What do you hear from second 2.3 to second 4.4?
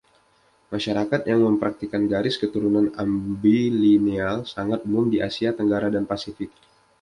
keturunan ambilineal